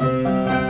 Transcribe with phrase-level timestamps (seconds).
[0.00, 0.67] Música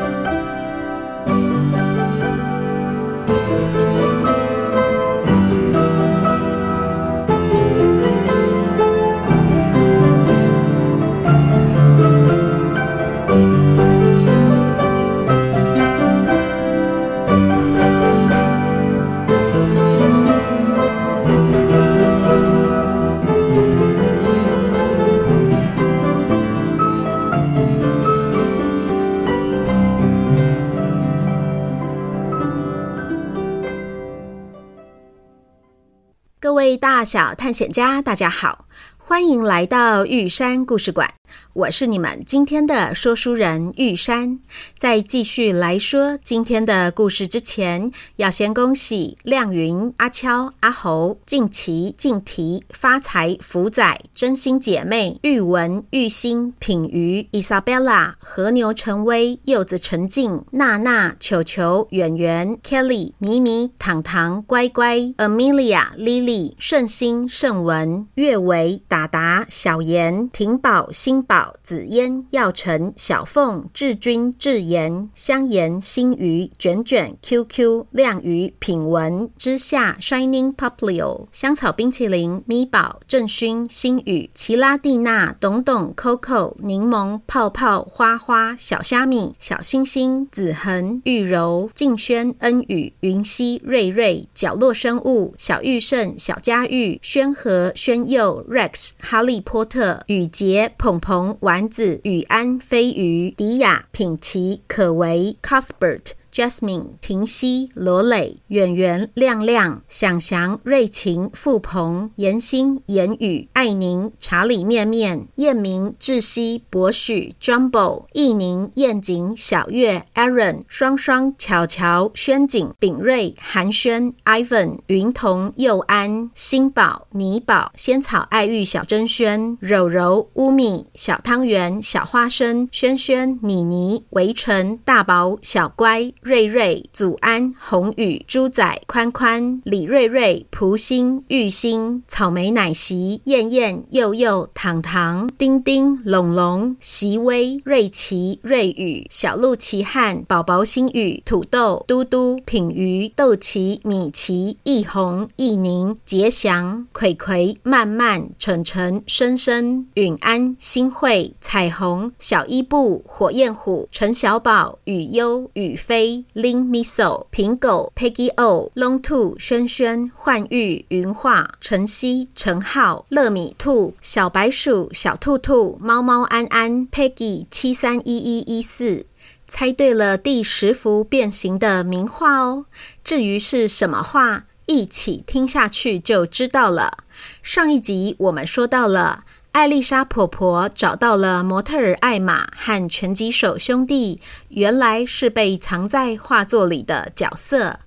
[36.58, 41.17] 各位大小探险家，大家好，欢迎来到玉山故事馆。
[41.52, 44.38] 我是你们今天的说书人玉山。
[44.76, 71.58] 在继续来说今天的故事之前，要先恭喜亮云、阿悄、阿猴、静琪、静提、发财、福仔、真心姐妹、玉文、玉心、品瑜、伊莎贝拉、和牛陈威、柚子陈静、娜娜、球球、圆圆、Kelly、米米、糖糖、乖乖、Amelia、Lily、圣心、圣文、月维、达达、小妍、婷宝、新宝。
[71.62, 101.38] 紫嫣、耀晨、小凤、志军、智妍、香妍、新鱼、卷卷、QQ、亮鱼、品文、之夏、Shining Poplio、香草冰淇淋、咪宝、郑勋、星宇、奇拉蒂娜、董董、Coco、柠檬、泡泡、花花、小虾米、小星星、子恒、玉柔、静轩、恩宇、云溪、瑞瑞、角落生物、小玉胜、小佳玉、宣和、宣佑、Rex、哈利波特、雨洁、鹏鹏。
[101.40, 106.17] 丸子、雨安、飞鱼、迪亚、品奇、可唯、Cuthbert。
[106.38, 136.12] Jasmine、婷熙、罗磊、远远、亮亮、想翔、瑞晴、付鹏、严欣、严宇、艾宁、查理面面、燕明、志熙、博许、Jumbo、易宁、燕景、小月、Aaron、双双、巧巧、轩景、炳瑞、韩轩、Ivan、云彤、佑安、新宝、倪宝、仙草爱玉、小珍轩、柔柔、乌米、小汤圆、小花生、轩轩、妮妮、围城、大宝、小乖。
[136.28, 166.17] 瑞瑞、祖安、宏宇、猪仔、宽宽、李瑞瑞、蒲星、玉兴、草莓奶昔、燕燕、佑佑、糖糖、丁丁、龙龙、席威、瑞奇、瑞宇、小鹿奇汉、宝宝星宇、土豆、嘟嘟、品瑜、豆奇、米奇、易红、易宁、杰祥、葵葵、曼曼、晨晨、深深、允安、新慧、彩虹、小伊布、火焰虎、陈小宝、雨优、雨飞。
[166.34, 179.06] Lin Miso、苹狗、Peggy O、Long Two、轩轩、幻玉、云画、晨曦、陈浩、乐米兔、小白鼠、小兔兔、猫猫安安、Peggy 七三一一一四，
[179.46, 182.66] 猜对了第十幅变形的名画哦。
[183.02, 186.98] 至于是什么画，一起听下去就知道了。
[187.42, 189.24] 上一集我们说到了。
[189.52, 197.80] 艾丽莎婆婆找到了模特儿艾玛和拳击手兄弟，原来是被藏在画作里的角色。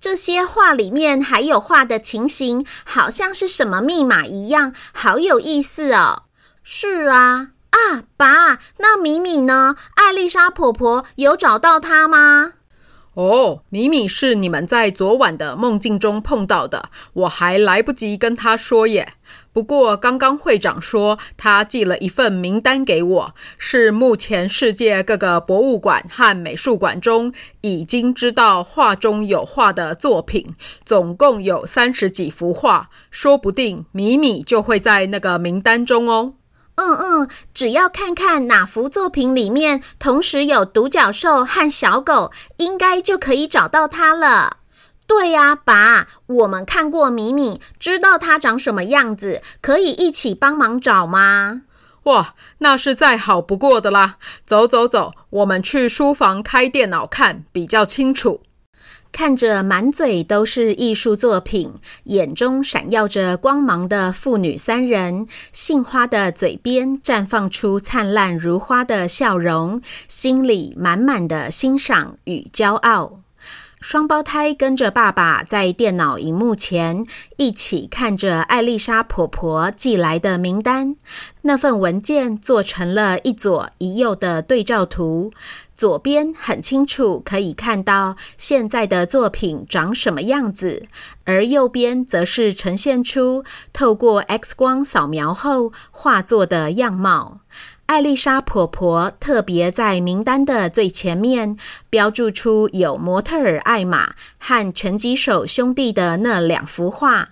[0.00, 6.24] 这些画里面还有画的情形，好像是什么密码一样，好有意思哦。
[6.62, 9.76] 是啊，啊，爸，那米米呢？
[9.96, 12.54] 艾丽莎婆婆有找到她吗？
[13.14, 19.12] 哦，米米是你们在昨晚的梦境中碰到的，我还来不及跟她说耶。
[19.52, 30.54] 不过，刚刚会长说他寄了一份名单给我，是目前世界各个博物馆和美术馆中已经知道画中有画的作品，
[30.86, 36.32] 总共有三十几幅画，说不定米米就会在那个名单中哦。
[36.76, 44.61] 嗯嗯，只要看看哪幅作品里面同时有独角兽和小狗，应该就可以找到它了。
[45.14, 51.62] 对呀，爸，我们看过米米，知道它长什么样子，可以一起帮忙找吗？
[52.04, 54.16] 哇，那是再好不过的啦！
[54.46, 58.40] 走走走，我们去书房开电脑看，比较清楚。
[59.12, 61.74] 看着满嘴都是艺术作品、
[62.04, 73.21] 眼中闪耀着光芒的父女三人，杏花的嘴边绽放出灿烂如花的笑容，心里满满的欣赏与骄傲。
[73.82, 77.04] 双胞胎跟着爸爸在电脑荧幕前
[77.36, 80.94] 一起看着艾丽莎婆婆寄来的名单。
[81.42, 85.32] 那份文件做成了一左一右的对照图，
[85.74, 90.86] 左边很清楚可以看到现在的作品长什么样子，
[91.24, 97.40] 而右边则是呈现出透过 X 光扫描后画作的样貌。
[97.92, 101.54] 艾丽莎婆婆特别在名单的最前面
[101.90, 107.28] 标注出有模特儿艾玛和拳击手兄弟的那两幅画。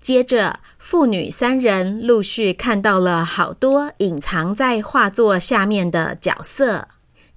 [0.00, 6.86] 接着，父女三人陆续看到了好多隐藏在画作下面的角色。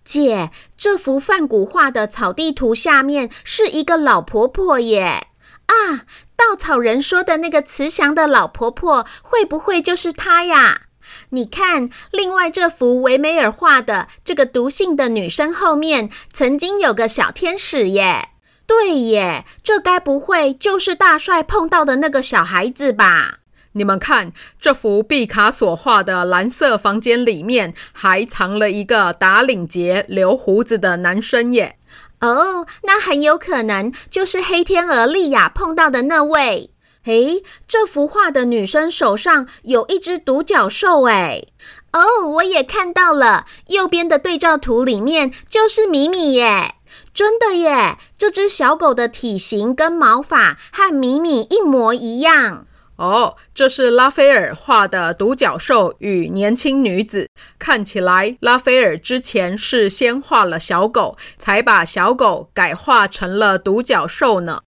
[0.03, 5.29] 姐，这幅梵谷画的草地图下面是一个老婆婆耶！
[5.65, 10.81] 啊，稻草人说的那个慈祥的老婆婆，会不会就是她呀？
[11.29, 18.29] 你看，另外这幅维梅尔画的这个毒性的女生后面，曾经有个小天使耶。
[18.65, 23.39] 对耶，这该不会就是大帅碰到的那个小孩子吧？
[23.71, 31.77] 你们看，这幅毕卡索画的蓝色房间里面，还藏了一个打领结、留胡子的男生耶。
[32.19, 36.71] 哦，那很有可能就是黑天鹅莉亚碰到的那位。
[37.07, 41.47] 诶，这幅画的女生手上有一只独角兽诶。
[41.93, 46.75] 哦，我也看到了，右边的对照图里面就是米米耶，
[47.13, 47.97] 真的耶！
[48.17, 52.67] 这只小狗的体型跟毛发和米米一模一样。
[52.97, 64.61] 哦，这是拉斐尔画的独角兽与年轻女子，看起来拉斐尔之前是先画了小狗，才把小狗改画成了独角兽呢。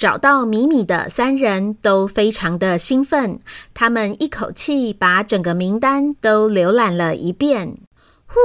[0.00, 3.38] 找到米米的三人都非常的兴奋，
[3.74, 7.76] 他们一口气把整个名单都浏览了一遍。
[8.24, 8.38] 呼，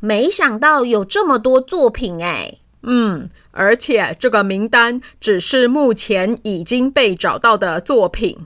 [0.00, 2.54] 没想到有这么多作品哎。
[2.86, 8.38] 嗯，而且这个名单只是目前已经被找到的作品。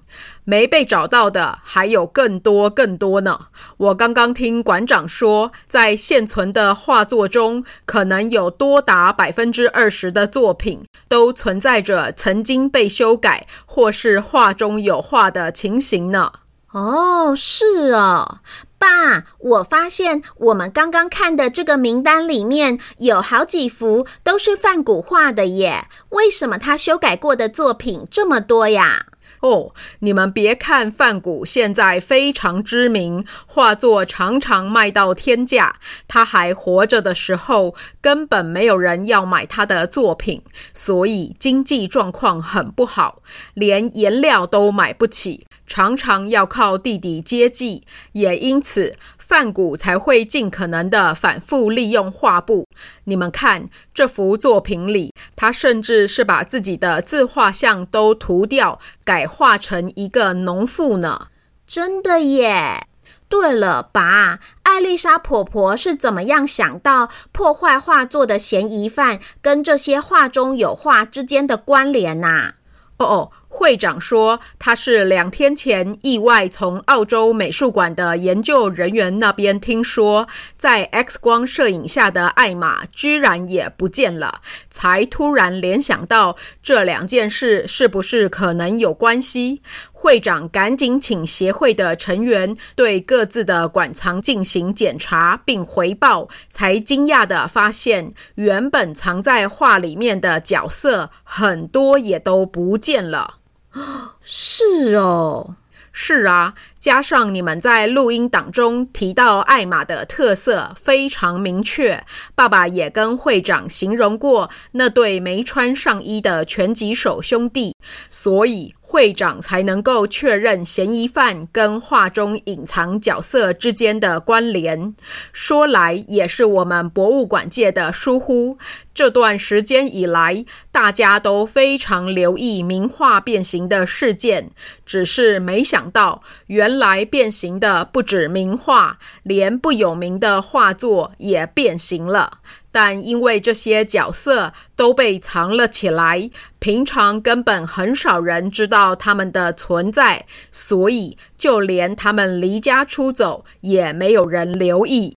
[0.48, 3.38] 没被找到的还有更多更多呢。
[3.76, 16.32] 我刚刚听馆长说，在现存的画作中，可能有多达百分之二十的作品都存在着曾经被修改或是画中有画的情形呢。
[16.72, 18.38] 哦，是哦，
[18.78, 25.86] 爸，我发现我们刚刚看的这个名单里面有好几幅都是梵谷画的耶。
[26.08, 29.04] 为什么他修改过的作品这么多呀？
[29.40, 35.76] 哦，你们别看范谷现在非常知名，画作常常卖到天价。
[36.06, 40.43] 他还活着的时候，根本没有人要买他的作品，
[40.75, 43.23] 所以经济状况很不好，
[43.55, 47.84] 连颜料都买不起，常常要靠弟弟接济。
[48.12, 48.96] 也因此，
[49.28, 52.66] 梵谷才会尽可能的反复利用画布。
[53.04, 61.26] 你们看这幅作品里，他甚至是把自己的自画像都涂掉，改画成一个农妇呢。
[61.66, 62.86] 真的耶！
[63.28, 72.54] 对了，爸，艾丽莎婆婆是怎么样想到破坏画作的嫌疑犯跟这些画中有画之间的关联呐？
[72.96, 73.32] 哦哦。
[73.58, 89.60] 会长说，他是两天前意外从澳洲美术馆的研究人员那边听说，在 X 光摄影下的艾玛居然也不见了，才突然联想到这两件事是不是可能有关系。
[89.93, 103.34] 会长赶紧请协会的成员对各自的馆藏进行检查并回报，才惊讶地发现，原本藏在画里面的角色很多也都不见了。
[104.22, 105.56] 是哦，
[105.93, 117.75] 是啊，加上你们在录音档中提到艾玛的特色非常明确，爸爸也跟会长形容过那对没穿上衣的拳击手兄弟，
[118.08, 118.75] 所以。
[118.90, 124.94] 会长才能够确认嫌疑犯跟画中隐藏角色之间的关联。
[125.30, 128.56] 说来也是我们博物馆界的疏忽。
[128.94, 130.42] 这段时间以来，
[130.72, 134.50] 大家都非常留意名画变形的事件，
[134.86, 142.38] 只是没想到，原来变形的不止名画，连不有名的画作也变形了。
[142.70, 155.17] 但因为这些角色都被藏了起来，平常根本很少人知道他们的存在，所以就连他们离家出走也没有人留意。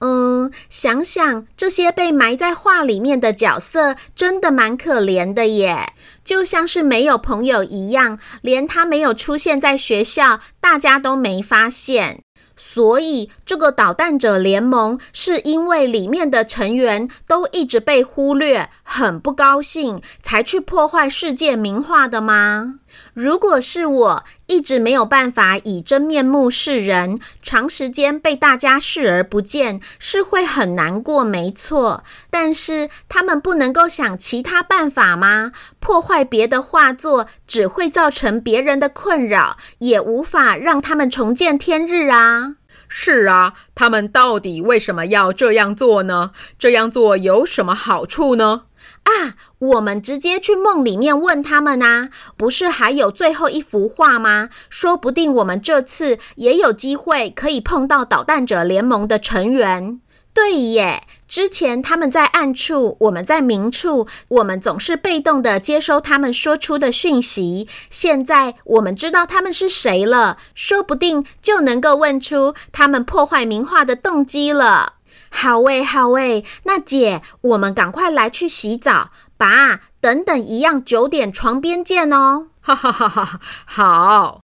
[0.00, 5.92] 嗯，想想这些被埋在画里面的角色，真的蛮可怜的耶，
[6.24, 12.22] 就像是没有朋友一样，连他没有出现在学校，大家都没发现。
[12.58, 22.80] 所以，这个捣蛋者联盟是因为里面的成员都一直被忽略，很不高兴，才去破坏世界名画的吗？
[23.14, 32.04] 如果是我，一直没有办法以真面目示人，长时间被大家视而不见，是会很难过，没错。
[32.30, 35.52] 但是他们不能够想其他办法吗？
[35.80, 42.56] 破坏别的画作只会造成别人的困扰，也无法让他们重见天日啊。
[42.90, 46.30] 是啊，他们到底为什么要这样做呢？
[46.58, 48.62] 这样做有什么好处呢？
[49.04, 52.10] 啊，我们直接去梦里面问他们啊！
[52.36, 54.50] 不是还有最后一幅画吗？
[54.68, 60.00] 说不定我们这次也有机会可以碰到捣蛋者联盟的成员。
[60.34, 67.66] 对耶，之前他们在暗处，我们在明处，我们总是被动的接收他们说出的讯息。
[67.90, 74.97] 现在我们知道他们是谁了，说不定就能够问出他们破坏名画的动机了。
[75.30, 79.10] 好喂，好喂，那姐，我们赶快来去洗澡。
[79.36, 82.48] 爸，等等，一样九点床边见哦。
[82.60, 84.40] 哈哈哈哈，好。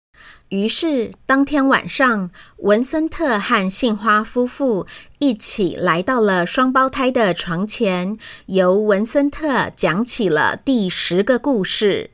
[0.50, 4.86] 于是当天晚上，文森特和杏花夫妇
[5.18, 12.10] 一起来到了双胞胎的床前，由文森特讲起了第十个故事。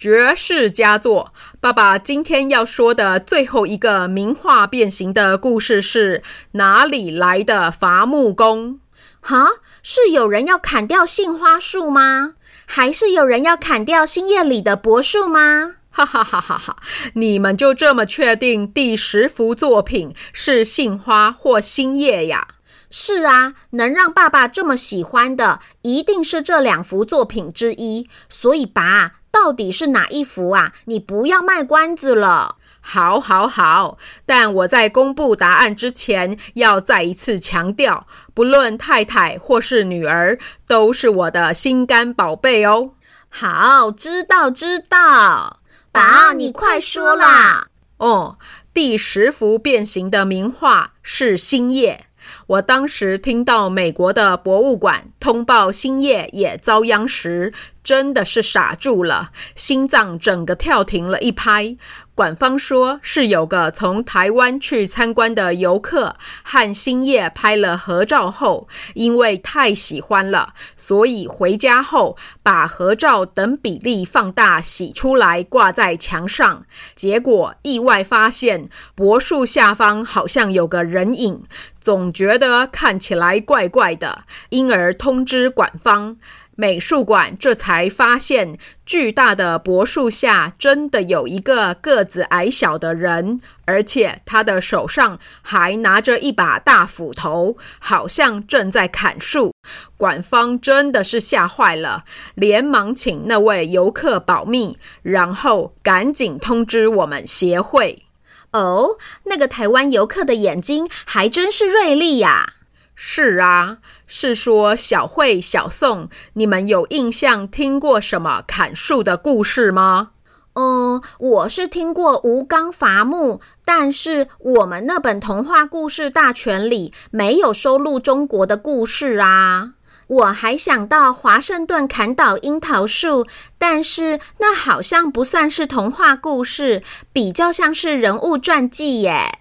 [0.00, 1.34] 绝世佳作！
[1.60, 8.80] 爸爸今天要说的最后一个名画变形的故事是哪里来的伐木工？
[9.20, 9.50] 哈，
[9.82, 12.32] 是有人要砍掉杏花树吗？
[12.64, 15.74] 还是有人要砍掉新叶里的柏树吗？
[15.90, 16.76] 哈哈哈哈哈！
[17.12, 22.48] 你们就这么确定第十幅作品是杏花或新叶呀？
[22.90, 28.08] 是啊，能让爸爸这么喜欢的，一定是这两幅作品之一。
[28.30, 29.16] 所以，爸。
[29.30, 30.72] 到底是哪一幅啊？
[30.86, 32.56] 你不要卖关子了。
[32.80, 33.98] 好，好，好。
[34.24, 42.92] 但我在公布答案之前，要再一次强调，不论太太或是女儿，都是我的心肝宝贝哦。
[43.28, 45.60] 好，知道，知道。
[45.92, 47.66] 宝，你快说啦。
[47.98, 48.38] 哦，
[48.72, 52.06] 第十幅变形的名画是星夜。
[52.46, 57.52] 我当时听到美国的博物馆通报星夜也遭殃时，
[57.84, 61.76] 真的是傻住了，心脏整个跳停了一拍。
[62.14, 81.42] 馆方说是有个从台湾去参观的游客和星夜拍了合照后，因为太喜欢了，所以回家后把合照等比例放大洗出来挂在墙上，结果意外发现柏树下方好像有个人影，
[81.80, 86.16] 总觉得看起来怪怪的，因而通通知馆方。
[86.54, 99.52] 美术馆这才发现，巨大的柏树下真的有一个个子矮小的人，而且他的手上还拿着一把大斧头，好像正在砍树。
[99.96, 102.04] 馆方真的是吓坏了，
[102.36, 108.04] 连忙请那位游客保密，然后赶紧通知我们协会。
[108.52, 112.54] 哦，那个台湾游客的眼睛还真是锐利呀！
[113.02, 120.10] 是啊，是说小慧、小宋，你们有印象听过什么砍树的故事吗？
[120.52, 129.72] 嗯，我是听过吴刚伐木，但是我们那本童话故事大全里没有收录中国的故事啊。
[130.06, 133.26] 我还想到华盛顿砍倒樱桃树，
[133.56, 136.82] 但是那好像不算是童话故事，
[137.14, 139.39] 比较像是人物传记耶。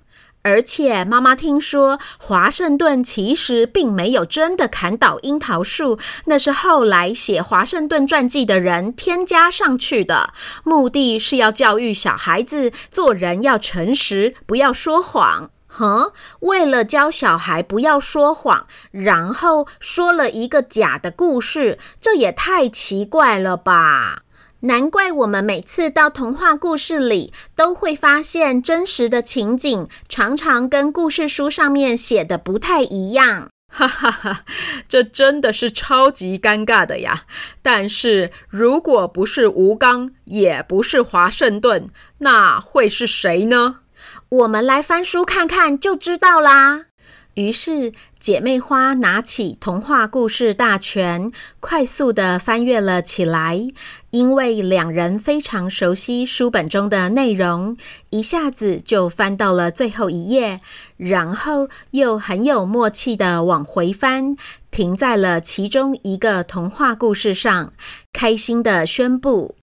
[0.50, 15.52] 而且妈妈听说，华盛顿其实并没有真的砍倒樱桃树，那是后来写《华盛顿传记》的人添加上去的，目的是要教育小孩子做人要诚实，不要说谎。
[15.68, 24.24] 哼，为了教小孩不要说谎，然后说了一个假的故事，这也太奇怪了吧！
[24.62, 33.50] 难怪我们每次到童话故事里，都会发现真实的情景，常常跟故事书上面写的不太一样。
[33.72, 34.44] 哈哈哈，
[34.90, 37.26] 这真的是超级尴尬的呀！
[37.62, 41.88] 但是如果不是吴刚，也不是华盛顿，
[42.18, 43.82] 那会是谁呢？
[44.28, 46.88] 我们来翻书看看就知道啦。
[47.36, 53.66] 于是，姐妹花拿起童话故事大全，快速地翻阅了起来。
[54.10, 57.78] 因为两人非常熟悉书本中的内容，
[58.10, 60.60] 一下子就翻到了最后一页，
[60.98, 64.36] 然后又很有默契地往回翻，
[64.70, 67.72] 停在了其中一个童话故事上，
[68.12, 69.56] 开心地宣布。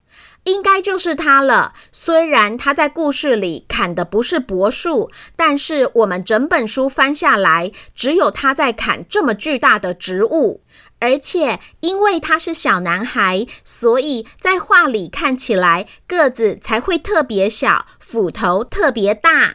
[0.46, 1.74] 应该就是他了。
[1.92, 10.62] 虽然他在故事里砍的不是柏树，但是我们整本书翻下来，只有他在砍这么巨大的植物。
[10.98, 19.54] 而且因为他是小男孩，所以在画里看起来个子才会特别小，斧头特别大。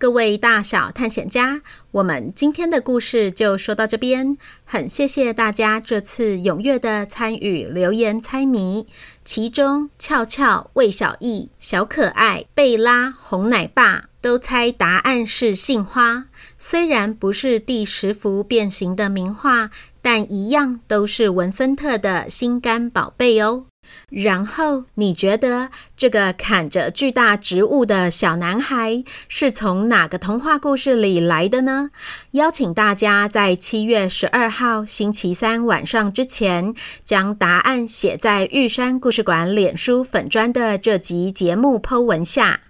[0.00, 4.38] 各位大小探险家，我们今天的故事就说到这边。
[4.64, 8.86] 很谢谢大家这次踊跃的参与留言猜谜，
[9.26, 16.28] 其中俏俏、魏小艺、小可爱、贝拉、红奶爸都猜答案是杏花。
[16.58, 19.68] 虽然不是第十幅变形的名画，
[20.00, 23.66] 但一样都是文森特的心肝宝贝哦。
[24.10, 31.90] 然后你觉得这个砍着巨大植物的小男孩是从哪个童话故事里来的呢？
[32.32, 42.60] 邀请大家在七月十二号星期三晚上之前，将答案写在玉山故事馆脸书粉砖的这集节目剖文下。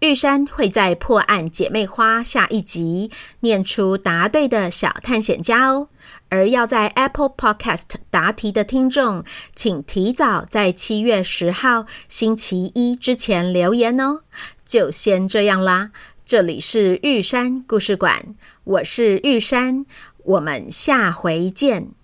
[0.00, 5.88] 玉山会在破案姐妹花下一集念出答对的小探险家哦。
[6.28, 14.20] 而要在 Apple Podcast 答题的听众，请提早在七月十号星期一之前留言哦。
[14.64, 15.90] 就先这样啦，
[16.24, 19.86] 这里是玉山故事馆，我是玉山，
[20.24, 21.90] 我们下回见。